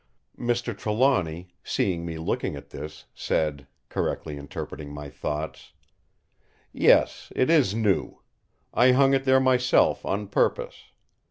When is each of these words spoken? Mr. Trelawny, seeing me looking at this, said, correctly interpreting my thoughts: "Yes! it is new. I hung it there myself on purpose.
Mr. 0.39 0.75
Trelawny, 0.75 1.49
seeing 1.63 2.07
me 2.07 2.17
looking 2.17 2.55
at 2.55 2.71
this, 2.71 3.05
said, 3.13 3.67
correctly 3.87 4.35
interpreting 4.35 4.91
my 4.91 5.11
thoughts: 5.11 5.73
"Yes! 6.73 7.31
it 7.35 7.51
is 7.51 7.75
new. 7.75 8.19
I 8.73 8.93
hung 8.93 9.13
it 9.13 9.25
there 9.25 9.39
myself 9.39 10.03
on 10.03 10.27
purpose. 10.27 10.85